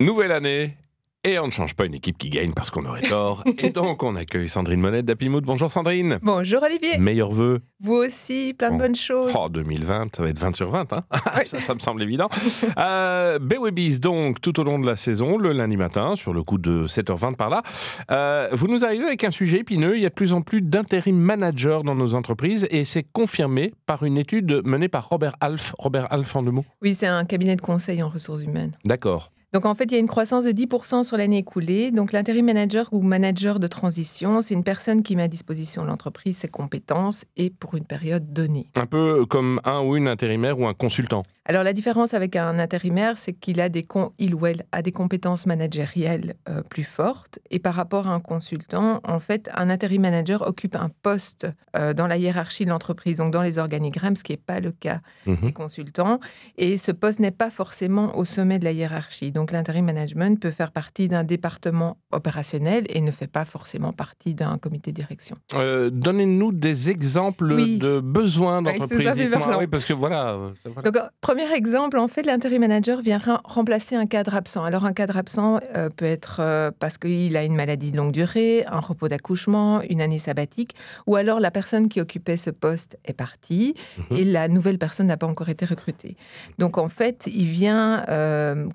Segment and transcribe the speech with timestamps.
[0.00, 0.76] Nouvelle année.
[1.22, 3.44] Et on ne change pas une équipe qui gagne parce qu'on aurait tort.
[3.58, 5.44] Et donc, on accueille Sandrine Monette d'Apimoud.
[5.44, 6.18] Bonjour Sandrine.
[6.22, 6.96] Bonjour Olivier.
[6.96, 7.60] Meilleurs vœux.
[7.80, 9.30] Vous aussi, plein de bonnes choses.
[9.38, 10.90] Oh, 2020, ça va être 20 sur 20.
[10.94, 11.04] Hein
[11.44, 12.30] ça, ça me semble évident.
[12.78, 16.56] euh, Baywebbies, donc, tout au long de la saison, le lundi matin, sur le coup
[16.56, 17.62] de 7h20 par là.
[18.10, 19.98] Euh, vous nous arrivez avec un sujet épineux.
[19.98, 23.74] Il y a de plus en plus d'intérim managers dans nos entreprises et c'est confirmé
[23.84, 25.74] par une étude menée par Robert Alf.
[25.78, 26.64] Robert Alf en deux mots.
[26.80, 28.72] Oui, c'est un cabinet de conseil en ressources humaines.
[28.86, 29.30] D'accord.
[29.52, 31.90] Donc en fait, il y a une croissance de 10% sur l'année écoulée.
[31.90, 36.36] Donc l'intérim manager ou manager de transition, c'est une personne qui met à disposition l'entreprise
[36.38, 38.70] ses compétences et pour une période donnée.
[38.76, 41.24] Un peu comme un ou une intérimaire ou un consultant.
[41.46, 43.84] Alors la différence avec un intérimaire, c'est qu'il a des
[44.18, 48.20] il ou elle a des compétences managérielles euh, plus fortes et par rapport à un
[48.20, 53.18] consultant, en fait, un intérim manager occupe un poste euh, dans la hiérarchie de l'entreprise,
[53.18, 55.36] donc dans les organigrammes, ce qui n'est pas le cas Mhm.
[55.42, 56.20] des consultants.
[56.56, 59.32] Et ce poste n'est pas forcément au sommet de la hiérarchie.
[59.32, 64.34] Donc l'intérim management peut faire partie d'un département opérationnel et ne fait pas forcément partie
[64.34, 65.36] d'un comité de direction.
[65.54, 67.78] Euh, Donnez-nous des exemples Oui.
[67.78, 69.10] de besoins d'entreprise.
[69.58, 70.30] oui, parce que voilà.
[70.32, 70.90] euh, voilà.
[70.90, 74.64] Donc, euh, premier exemple, en fait, l'intérim manager vient remplacer un cadre absent.
[74.64, 78.12] Alors, un cadre absent euh, peut être euh, parce qu'il a une maladie de longue
[78.12, 80.74] durée, un repos d'accouchement, une année sabbatique,
[81.06, 83.74] ou alors la personne qui occupait ce poste est partie
[84.10, 84.16] Mhm.
[84.16, 86.16] et la nouvelle personne n'a pas encore été recrutée.
[86.58, 88.04] Donc, en fait, il vient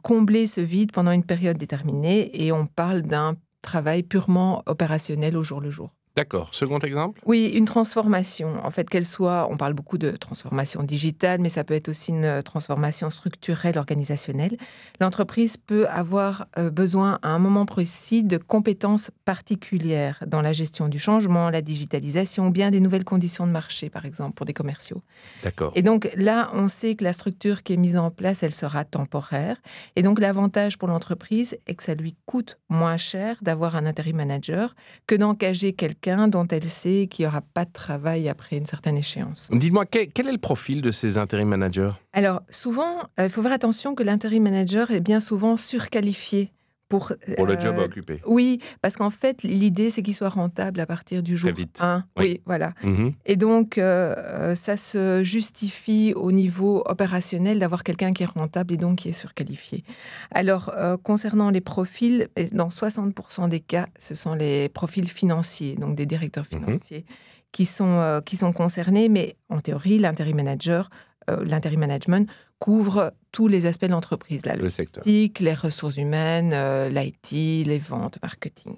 [0.03, 5.43] combler ce vide pendant une période déterminée et on parle d'un travail purement opérationnel au
[5.43, 5.91] jour le jour.
[6.15, 6.49] D'accord.
[6.53, 7.19] Second exemple?
[7.25, 8.53] Oui, une transformation.
[8.63, 12.11] En fait, qu'elle soit, on parle beaucoup de transformation digitale, mais ça peut être aussi
[12.11, 14.55] une transformation structurelle, organisationnelle.
[15.01, 20.87] L'entreprise peut avoir euh, besoin à un moment précis de compétences particulières dans la gestion
[20.87, 24.53] du changement, la digitalisation, ou bien des nouvelles conditions de marché, par exemple, pour des
[24.53, 25.01] commerciaux.
[25.43, 25.73] D'accord.
[25.75, 28.85] Et donc là, on sait que la structure qui est mise en place, elle sera
[28.85, 29.57] temporaire.
[29.97, 34.15] Et donc l'avantage pour l'entreprise est que ça lui coûte moins cher d'avoir un intérim
[34.15, 34.75] manager
[35.07, 38.97] que d'engager quelqu'un dont elle sait qu'il n'y aura pas de travail après une certaine
[38.97, 39.49] échéance.
[39.51, 41.91] Dites-moi, quel, quel est le profil de ces intérim managers?
[42.13, 46.51] Alors souvent, euh, il faut faire attention que l'intérim manager est bien souvent surqualifié
[46.97, 47.13] pour...
[47.35, 50.79] pour le euh, job à occuper Oui, parce qu'en fait, l'idée, c'est qu'il soit rentable
[50.79, 51.77] à partir du jour Très vite.
[51.81, 52.03] 1.
[52.17, 52.23] Oui.
[52.23, 52.73] oui voilà.
[52.83, 53.13] Mhm.
[53.25, 58.73] Et donc, euh, euh, ça se justifie au niveau opérationnel d'avoir quelqu'un qui est rentable
[58.73, 59.83] et donc qui est surqualifié.
[60.31, 65.95] Alors, euh, concernant les profils, dans 60% des cas, ce sont les profils financiers, donc
[65.95, 66.59] des directeurs Mhm.
[66.65, 67.05] financiers,
[67.51, 69.09] qui, sont, euh, qui sont concernés.
[69.09, 70.89] Mais en théorie, l'intérim manager,
[71.29, 72.29] euh, l'intérim management
[72.59, 77.77] couvre tous les aspects de l'entreprise, la Le logistique, les ressources humaines, euh, l'IT, les
[77.79, 78.75] ventes, marketing.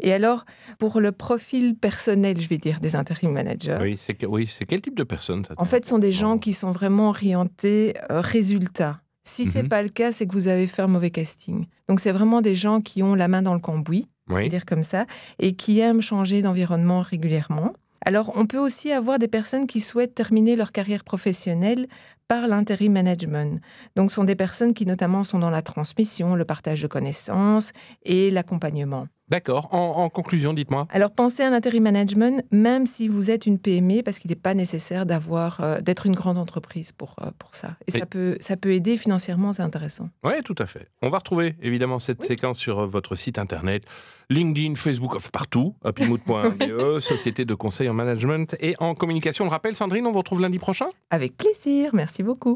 [0.00, 0.44] Et alors,
[0.78, 4.96] pour le profil personnel, je vais dire, des intérim managers, Oui, c'est oui, quel type
[4.96, 9.00] de personne ça en fait, ce sont des gens qui sont vraiment orientés euh, résultats.
[9.24, 9.68] Si c'est Mhm.
[9.68, 11.66] pas le cas, c'est que vous avez fait un mauvais casting.
[11.88, 14.48] Donc, c'est vraiment des gens qui ont la main dans le cambouis, Oui.
[14.48, 15.06] dire comme ça,
[15.38, 17.72] et qui aiment changer d'environnement régulièrement.
[18.04, 21.86] Alors, on peut aussi avoir des personnes qui souhaitent terminer leur carrière professionnelle
[22.28, 23.60] par l'intérim management.
[23.94, 27.72] Donc, ce sont des personnes qui notamment sont dans la transmission, le partage de connaissances
[28.04, 29.06] et l'accompagnement.
[29.32, 29.68] D'accord.
[29.72, 30.86] En, en conclusion, dites-moi.
[30.90, 34.52] Alors pensez à l'intérim management, même si vous êtes une PME, parce qu'il n'est pas
[34.52, 37.76] nécessaire d'avoir euh, d'être une grande entreprise pour, euh, pour ça.
[37.86, 40.10] Et Et- ça peut, ça peut aider financièrement, c'est intéressant.
[40.22, 40.86] Oui, tout à fait.
[41.00, 42.26] On va retrouver évidemment cette Oui.
[42.26, 43.84] séquence sur euh, votre site internet,
[44.28, 49.44] LinkedIn, Facebook, enfin, partout, happymood.be, société de conseil en management et en communication.
[49.44, 50.86] On le rappelle, Sandrine, on vous retrouve lundi prochain?
[51.10, 52.50] Avec plaisir, merci beaucoup.